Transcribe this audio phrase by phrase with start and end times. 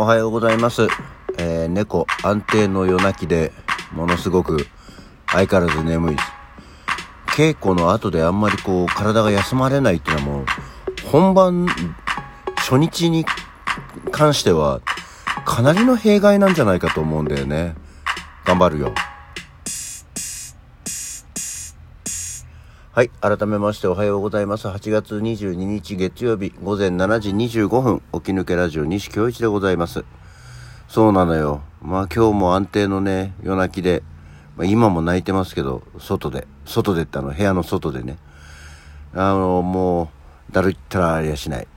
[0.00, 0.86] おはようございます。
[1.38, 3.50] えー、猫安定の夜泣きで、
[3.90, 4.68] ものすごく
[5.26, 6.28] 相変わらず眠いです。
[7.36, 10.46] 稽古の後であんまりこう体が休まれないっていうのはもう、
[11.10, 11.66] 本番
[12.54, 13.26] 初日に
[14.12, 14.82] 関しては、
[15.44, 17.74] かなりの弊害なんじゃないかと思うんだよね。
[18.44, 18.94] 頑張るよ。
[22.98, 23.10] はい。
[23.20, 24.66] 改めましておはようございます。
[24.66, 30.04] 8月22日月曜日午前7時25分、起き抜けラジオ西京一でございます。
[30.88, 31.62] そうなのよ。
[31.80, 34.02] まあ今日も安定のね、夜泣きで、
[34.56, 38.18] まあ、今も泣いてますけど、外で、外でってあの部屋の外でね。
[39.14, 40.10] あの、も
[40.50, 41.68] う、だるいったらありゃしない。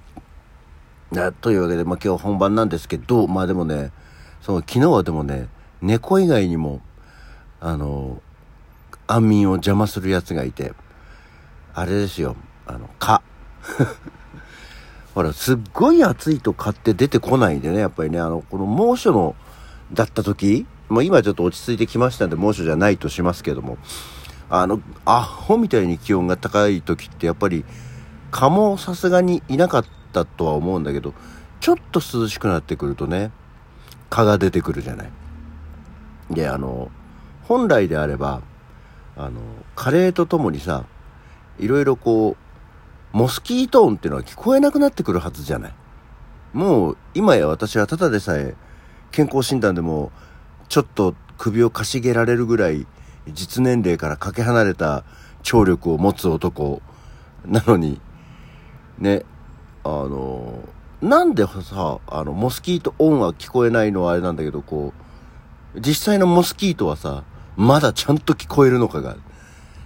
[1.42, 3.92] というわけで、まあ今日本番なんですけど、まあでもね、
[4.42, 5.50] その昨日はでもね、
[5.84, 6.82] 猫以外にも、
[7.60, 8.24] あの、
[9.06, 10.74] 安眠を邪魔するやつがいて、
[11.74, 12.36] あれですよ、
[12.66, 13.22] あの、蚊。
[15.16, 19.36] ほら、すっごい暑いと蚊って出てこないんでね、やっぱりね、あの、この猛暑の、
[19.94, 23.78] だった時、もう今ちょっと落ち着いてきましたんで猛暑じゃないとしますけども、
[24.50, 27.64] あの、アホみたいに気温が高い時ってやっぱり、
[28.32, 31.14] 蚊もさすがにいなかったとは思うんだけど、
[31.62, 33.32] ちょっと涼しくなってくるとね、
[34.10, 35.10] 蚊が出てくるじゃない。
[36.32, 36.92] で、あの、
[37.44, 38.42] 本来であれば、
[39.18, 39.42] あの、
[39.76, 40.86] 加齢とともにさ、
[41.60, 42.38] いろいろこ
[43.14, 45.74] う、モスキート音っていうのは聞こえなくなってくるはずじゃない。
[46.54, 48.56] もう、今や私はただでさえ、
[49.12, 50.12] 健康診断でも、
[50.70, 52.88] ちょっと首をかしげられるぐらい、
[53.28, 55.04] 実年齢からかけ離れた
[55.44, 56.82] 聴力を持つ男
[57.46, 58.00] なのに、
[58.98, 59.24] ね、
[59.84, 60.60] あの、
[61.02, 64.94] なんでさ、あの、モスキート音は聞こえないのはあれなんだけど、こ
[65.76, 67.24] う、実際のモスキートはさ、
[67.58, 69.18] まだちゃんと聞こえるのかが、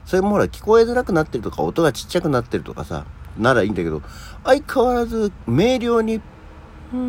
[0.06, 3.06] それもほら聞こえづらくなってるとか音がちっちゃくなってるとかさ、
[3.38, 4.02] ならいいんだけど、
[4.44, 7.06] 相変わらず明瞭に、うーん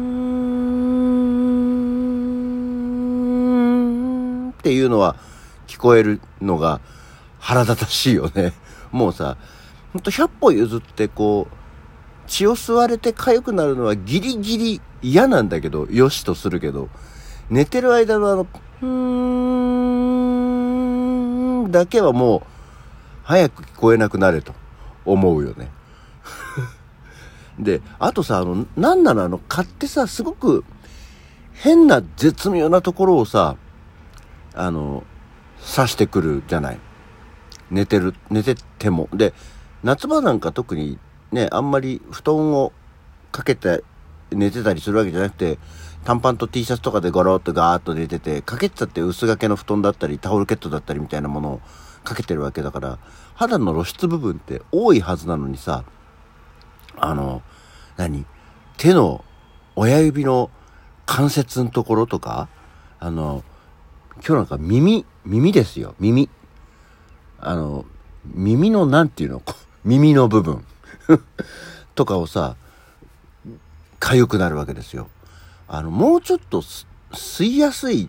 [4.50, 5.16] っていうのは
[5.66, 6.80] 聞こえるのが
[7.38, 8.52] 腹立たしいよね。
[8.90, 9.36] もうさ、
[9.92, 11.54] ほんと100歩譲ってこう、
[12.26, 16.88] 血を吸われて痒くなるのはギリギリ嫌なんだけど、よしとするけど、
[17.50, 18.46] 寝てる間のあの、
[18.82, 18.88] うー
[21.68, 22.42] んだけはもう、
[23.26, 24.54] 早く聞こえなくなれと
[25.04, 25.68] 思うよね。
[27.58, 30.64] で、あとさ、あの、なんなのあの、買ってさ、すごく
[31.52, 33.56] 変な絶妙なところをさ、
[34.54, 35.02] あの、
[35.74, 36.78] 刺してくるじゃない。
[37.68, 39.08] 寝てる、寝てても。
[39.12, 39.34] で、
[39.82, 40.96] 夏場なんか特に
[41.32, 42.72] ね、あんまり布団を
[43.32, 43.82] かけて
[44.30, 45.58] 寝てたりするわけじゃなくて、
[46.04, 51.60] 短パンと T シャツとかでゴロッとガーッと寝てて、かけてたって薄掛けの布団だったり、タオルケットだったりみたいなものを
[52.06, 52.98] かけてるわけだから、
[53.34, 55.84] 肌の露出部分って多いはずなのにさ、
[56.96, 57.42] あの、
[57.96, 58.24] 何？
[58.78, 59.24] 手の
[59.74, 60.50] 親指の
[61.04, 62.48] 関節のところとか、
[63.00, 63.42] あの、
[64.16, 66.30] 今日なんか耳、耳ですよ、耳。
[67.38, 67.84] あの、
[68.24, 69.42] 耳のなんていうの？
[69.84, 70.64] 耳の部分
[71.94, 72.56] とかをさ、
[74.00, 75.08] 痒くなるわけですよ。
[75.68, 76.62] あの、もうちょっと
[77.12, 78.08] 吸いやすい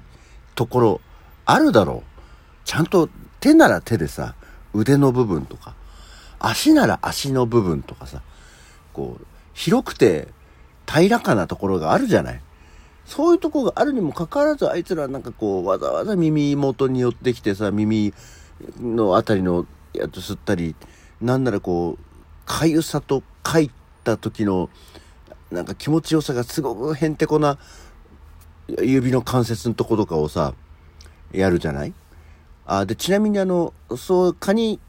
[0.55, 1.01] ところ
[1.45, 2.17] あるだろう。
[2.65, 3.09] ちゃんと
[3.39, 4.35] 手なら手でさ、
[4.73, 5.75] 腕の部分とか、
[6.39, 8.21] 足なら足の部分とかさ、
[8.93, 10.27] こう、広くて
[10.87, 12.41] 平らかなところがあるじゃない。
[13.05, 18.13] そういうとこがあるにもかかわらず、あいつらなんかこう、わざわざ耳元に寄ってきてさ、耳
[18.81, 20.75] のあたりのやつ吸ったり、
[21.21, 22.03] なんならこう、
[22.45, 23.71] かゆさとかい
[24.03, 24.69] た時の、
[25.51, 27.57] なんか気持ちよさがすごくへんてこな
[28.67, 30.53] 指の関節のとことかをさ、
[31.31, 31.93] やるじゃない
[32.69, 34.79] あで、ちなみにあの、そう、蚊に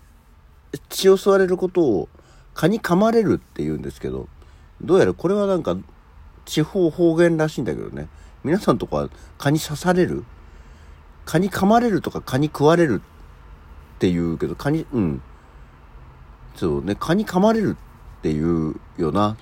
[0.88, 2.08] 血を吸われることを
[2.54, 4.28] 蚊に噛まれるって言うんですけど、
[4.82, 5.76] どうやらこれはなんか
[6.44, 8.08] 地方方言らしいんだけどね。
[8.42, 9.08] 皆さんとこは
[9.38, 10.24] 蚊に刺される？
[11.24, 13.00] 蚊に噛まれるとか蚊に食われる
[13.96, 15.22] って言うけど、蚊に、うん。
[16.56, 17.76] そうね、蚊に噛まれる
[18.18, 19.36] っていうよな。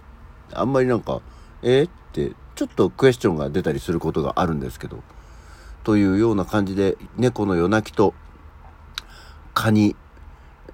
[0.53, 1.23] あんまりなんか、
[1.63, 1.83] え？
[1.83, 5.03] ー、って、ちょっとクエスチョンが出たりすることがあるんですけど。
[5.85, 8.13] というような感じで、猫の夜泣きと
[9.57, 9.97] 蚊に、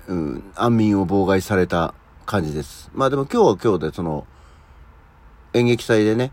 [0.08, 1.94] うん、安眠を妨害された
[2.26, 2.90] 感じです。
[2.92, 4.26] まあでも今日は今日でその、
[5.54, 6.32] 演劇祭でね、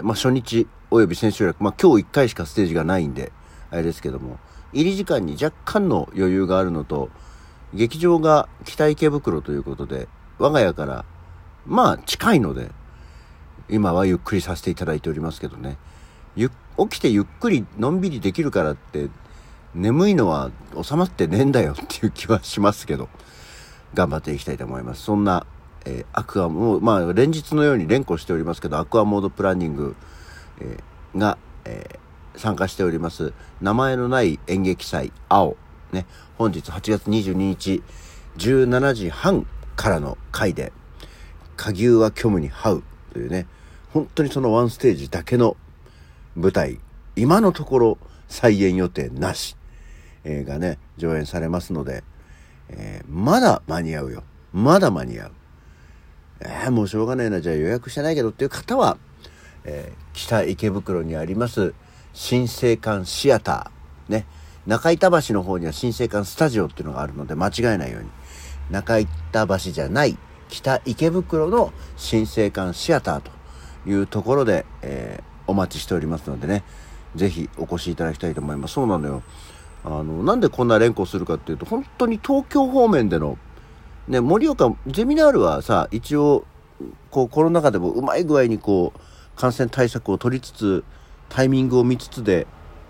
[0.00, 3.32] まあ初日及び千秋楽、まあ今日1回しかステージがないんで、
[3.70, 4.38] あれですけども、
[4.72, 7.10] 入り時間に若干の余裕があるのと、
[7.74, 10.08] 劇場が北池袋ということで、
[10.38, 11.04] 我が家から、
[11.66, 12.70] まあ近いので、
[13.68, 15.76] 今はゆっくりさせていただいておりますけどね。
[16.34, 19.10] ゆ起きてゆっくりのんびりできるからって
[19.74, 20.50] 眠いのは
[20.82, 23.08] 収まってねえんだよっていう気はしますけど、
[23.94, 25.02] 頑張っていきたいと思います。
[25.02, 25.46] そんな、
[25.84, 29.96] えー、アクアも、まあ、連日のように連呼しておりますけど、アクアモードプランニング、
[30.60, 33.32] えー、が、えー、参加しております。
[33.60, 35.56] 名前のない演劇祭青。
[35.92, 36.06] ね。
[36.36, 37.82] 本日8月22日
[38.38, 39.46] 17時半
[39.76, 40.72] からの回で
[41.56, 42.84] 下牛は虚無に這う。
[43.12, 43.46] というね。
[43.92, 45.56] 本当にそのワンステージだけの
[46.34, 46.78] 舞台。
[47.14, 49.54] 今のところ再演予定なし、
[50.24, 52.04] えー、がね上演されますので、
[52.68, 54.24] えー、まだ間に合うよ。
[54.52, 55.32] まだ間に合う。
[56.40, 57.40] えー、もうしょうがないな。
[57.40, 58.98] じゃあ予約してないけどっていう方は、
[59.64, 61.74] えー、北池袋にあります
[62.12, 64.26] 新生館シアターね。
[64.66, 68.10] 中板橋の方には新生館スタジオっていうのがあるので間違えないように。
[68.70, 70.16] 中板橋じゃない
[70.48, 73.30] 北池袋の新生館シアターと
[73.86, 76.62] いうところで、えー、お待ちしておりますのでね、
[77.16, 78.74] ぜひお越しいただきたいと思います。
[78.74, 79.22] そうなのよ。
[79.84, 83.38] あの、なんでこんな連呼するかっていうと、本当に東京方面での、
[84.08, 86.44] ね、盛岡、ゼミナールはさ、一応、
[87.10, 89.00] こう、コロナ禍でもうまい具合にこう、
[89.36, 90.84] 感染対策を取りつつ、
[91.28, 92.46] タイミングを見つつで、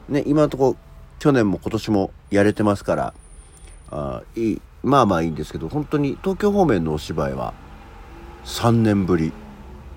[0.08, 0.76] ね、今のところ、
[1.18, 3.14] 去年も今年もやれてますから、
[3.90, 7.54] あいい、まあまあいいんですけど、本当に東京方面のお芝居は、
[8.44, 9.32] 3年ぶり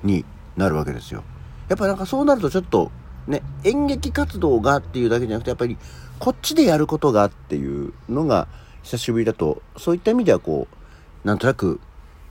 [0.03, 0.23] に
[0.55, 1.23] なるわけですよ。
[1.67, 2.91] やっぱなんかそうなるとちょっと
[3.27, 5.77] ね、演劇活動がっていうだけじゃなくて、やっぱり
[6.19, 8.47] こっちでやることがっていうのが
[8.83, 11.79] 久しぶりだと、そういった意味ではこう、なんとなく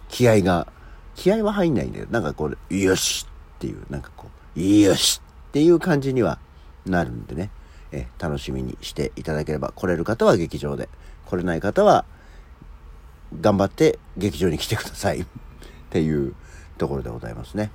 [0.08, 0.68] 気合が、
[1.16, 2.06] 気合は入んないんだよ。
[2.10, 3.26] なんかこう、よし
[3.56, 6.38] っていう、なんかこう、よしっていう感じには
[6.86, 7.50] なるんでね、
[7.90, 10.88] え楽しみにしていただければ、来れる方は劇場で、
[11.26, 12.04] 来れない方は
[13.40, 15.26] 頑張って劇場に来てくださいっ
[15.90, 16.34] ていう
[16.78, 17.70] ところでございますね。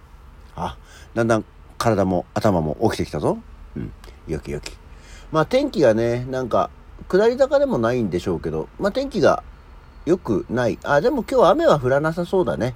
[0.56, 0.78] あ、
[1.14, 1.46] だんだん
[1.80, 3.40] 体も頭も起きてきたぞ。
[3.76, 3.92] うん。
[4.28, 4.78] よきよき。
[5.32, 6.70] まあ天気がね、なんか、
[7.08, 9.44] 下り坂でもないんでしょうけど、まあ天気が
[10.06, 10.78] 良くない。
[10.84, 12.76] あ、でも今日雨は降らなさそうだね。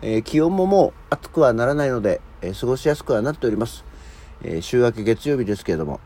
[0.00, 3.84] えー、気温ももう暑くはならないので、えー、過ごしやすくはなっております。
[4.42, 6.00] えー、週明け月曜日ですけれども、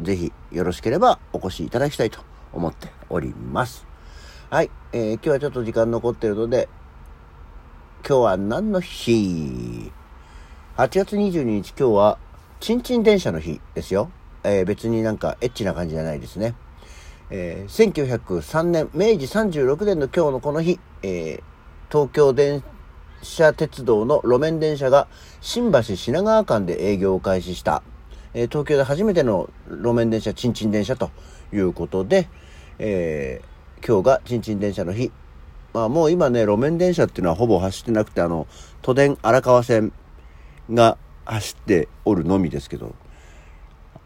[0.00, 2.20] ぜひよろしければお越しいただきたいと
[2.52, 3.86] 思っております。
[4.50, 6.68] はい、えー、今日はちょっと時間残ってるので、
[8.06, 9.92] 今日は何の日？
[10.80, 12.18] ?8 月22日今日は、
[12.58, 14.10] ちんちん電車の日ですよ。
[14.42, 16.54] えー、別になんかエッチな感じじゃないですね。
[17.28, 21.42] えー、1903年、明治36年の今日のこの日、えー、
[21.90, 22.64] 東京電
[23.20, 25.06] 車鉄道の路面電車が
[25.42, 27.82] 新橋品川間で営業を開始した、
[28.32, 31.10] えー、東京で初めての路面電車、ちんちん電車と
[31.52, 32.26] いうことで、
[32.78, 35.12] えー、今日がちんちん電車の日、
[35.74, 38.46] まあもう今ね、路面電車っていうのはほぼ走ってなくて、あの、
[38.80, 39.92] 都電荒川線
[40.70, 42.94] が走っておるのみですけど、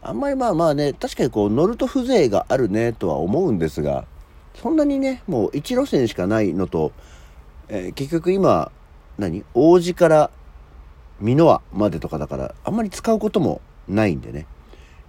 [0.01, 4.05] あんまりまあまあね、確かにこう乗ると風情があるねとは思うんですが、
[4.53, 6.91] そんなにね、もう1路線しかないのと、
[7.67, 8.71] えー、結局今、
[9.17, 10.31] 何王子から
[11.21, 14.45] 美濃輪までとかだから、あんまり使うこともないんでね。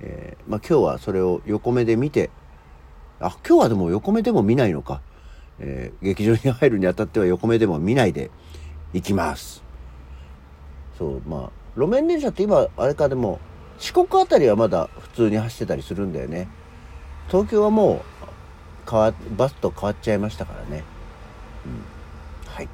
[0.01, 2.31] えー、まあ今日はそれを横目で見て、
[3.21, 5.01] あ、今日はでも横目でも見ないのか。
[5.59, 8.31] えー、劇場に入るにあたっては横目でも見ないで
[8.93, 9.66] 行きます。
[10.99, 13.39] そう、まあ、路面電車って今、あれかでも、
[13.79, 16.49] 四国あたりはまだ普通に走ってたりするんだよね。
[17.29, 18.03] 東京はも
[18.87, 20.85] う、変わ、バスと変わっちゃいましたからね。
[21.67, 21.69] う
[22.49, 22.53] ん。
[22.53, 22.69] はい。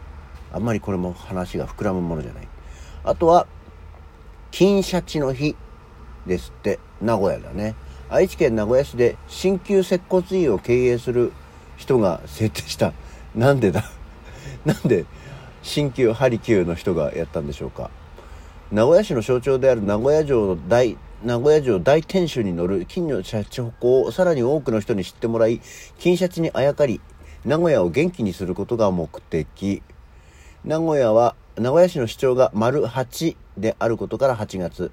[0.53, 2.49] あんまりこれも話が膨らむものじゃない。
[3.05, 3.47] あとは、
[4.51, 5.57] 金シャチの日
[6.27, 7.75] ですって、名古屋だね。
[8.11, 11.33] 愛知県名古屋市で鍼灸接骨院を経営する
[11.79, 12.93] 人が設定した。
[13.35, 13.85] なんでだ？
[14.67, 15.07] なんで、
[15.63, 17.91] 新旧ハリキューの人がやったんでしょうか。
[18.73, 25.61] 名古屋市の象徴である名古屋城の大、名古屋城大天守に乗る金のシャチホコをさらに多くの人に知ってもらい、
[25.99, 27.03] 金シャチにあやかり、
[27.45, 29.83] 名古屋を元気にすることが目的。
[30.65, 34.91] 名古屋は、名古屋市の主張が丸8であることから8月。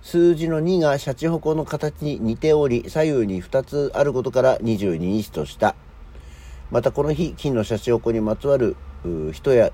[0.00, 5.76] 数字の2がシャチホコの形に似ており、左右に2つあることから22日とした。
[6.70, 8.74] またこの日、金のシャチホコにまつわる
[9.32, 9.70] 人や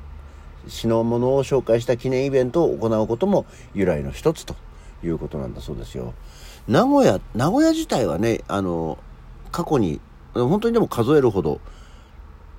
[0.69, 4.55] 品物を紹介した記念イベントを行うことも由来の一つと
[5.03, 6.15] いうことなんだそうですよ。
[6.67, 8.99] 名古屋、名古屋自体はね、あの、
[9.53, 10.01] 過去に、
[10.33, 11.61] 本当にでも数えるほど、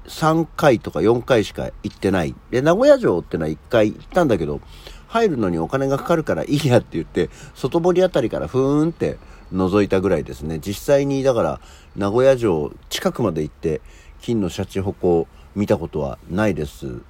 [0.08, 2.36] 3回とか4回しか行ってない。
[2.52, 4.62] で、名古屋城ってのは1回行ったんだけど、
[5.08, 9.18] 入るのにお金がかかるからいいやって言って、外堀あたりからふーんって
[9.54, 10.60] 覗いたぐらいですね。
[10.60, 11.60] 実際に、だから、
[11.96, 13.82] 名古屋城近くまで行って、
[14.22, 17.02] 金のシャチホコを見たことはないです。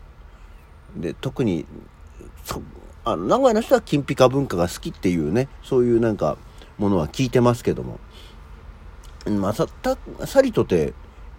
[0.96, 1.66] で、特に、
[3.04, 6.38] あ名古屋の人は金ピカ文化が好きっていうね、そういうなんか
[6.78, 8.00] ものは聞いてますけども。
[9.26, 9.68] まあ、さ、
[10.26, 10.94] さりとて、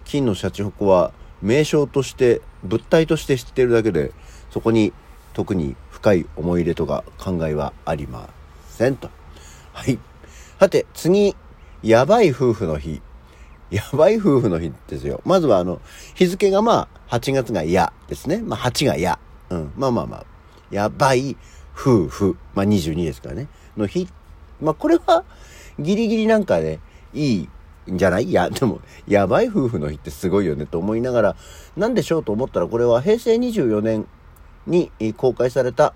[0.05, 1.11] 金のシャチホコは
[1.41, 4.11] 名称として、物体として知ってるだけで、
[4.51, 4.93] そこに
[5.33, 8.29] 特に深い思い入れとか考えはありま
[8.69, 9.09] せんと。
[9.73, 9.99] はい。
[10.59, 11.35] さて、次、
[11.83, 13.01] やばい夫婦の日。
[13.69, 15.21] やばい夫婦の日ですよ。
[15.25, 15.81] まずはあの、
[16.15, 18.37] 日付がまあ、8月がやですね。
[18.37, 19.19] まあ、8がや。
[19.49, 19.71] うん。
[19.75, 20.25] まあまあまあ。
[20.71, 21.37] やばい
[21.75, 22.37] 夫婦。
[22.55, 23.47] まあ、22ですからね。
[23.75, 24.07] の日。
[24.61, 25.23] まあ、これは、
[25.79, 26.79] ギリギリなんかね、
[27.13, 27.49] いい
[27.91, 28.25] んじゃない？
[28.25, 31.35] いや、でも、やばい夫婦の日ってすごいよねと思いながら、
[31.75, 34.07] なんでしょうと思ったら、これは平成24年
[34.65, 35.93] に公開された、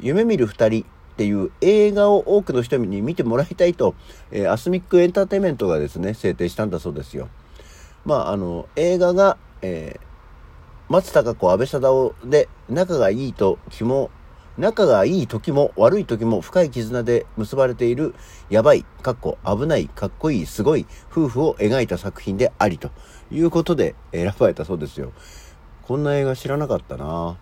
[0.00, 3.94] 夢見る二人っていう映画を多くの人に見てもらいたいと、
[4.30, 7.28] えー、アスミックエンターテイメントがですね、制定したんだそうですよ。
[8.06, 10.00] まあ、あの、映画が、えー、
[10.90, 14.10] 松たか子、安倍貞夫で、仲がいいと気も、
[14.58, 18.12] 仲がいい時も悪い時も深い絆で結ばれている、
[18.48, 22.90] やばい、かっこ危ない、かっこいい、すごい夫婦を描いた作品でありと
[23.30, 25.12] いうことで選ばれたそうですよ。
[25.86, 27.38] こんな映画知らなかったな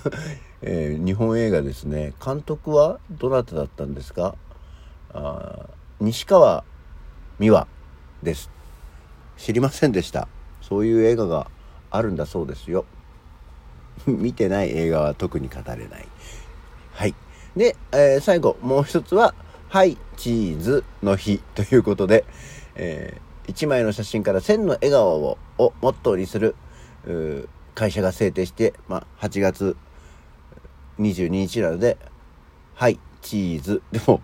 [0.60, 2.12] えー、日本映画ですね。
[2.22, 4.34] 監督はどなただったんですか？
[5.14, 5.66] あ
[5.98, 6.62] 西川
[7.38, 7.66] 美和
[8.22, 8.50] です。
[9.38, 10.28] 知りませんでした。
[10.60, 11.46] そういう映画が
[11.92, 12.84] あるんだそうですよ。
[14.06, 16.08] 見てない映画は特に語れない。
[16.94, 17.14] はい。
[17.56, 19.34] で、えー、最後、もう一つは、
[19.68, 22.24] はい、チーズの日ということで、
[22.74, 26.56] えー、1枚の写真から千の笑顔ををモットーにする
[27.74, 29.76] 会社が制定して、まあ、8月
[30.98, 31.98] 22日なので、
[32.74, 33.82] はい、チーズ。
[33.92, 34.20] でも、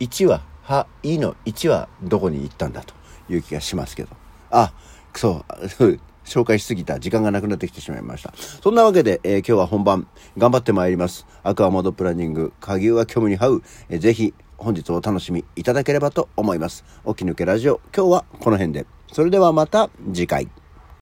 [0.00, 2.94] 1は、は、いの1はどこに行ったんだと
[3.28, 4.10] いう気がしますけど。
[4.50, 4.72] あ、
[5.14, 5.44] そ
[5.80, 8.32] う、 紹介しすぎた時間がなくなってきてしまいました。
[8.36, 10.06] そんなわけで、えー、今日は本番
[10.36, 11.26] 頑張ってまいります。
[11.42, 16.84] アクアモードプランニング、鍵は虚無に這う、えー、ぜひ本日お楽しみいただければと思います。
[17.06, 18.86] 起き抜けラジオ、今日はこの辺で。
[19.12, 20.48] それではまた次回。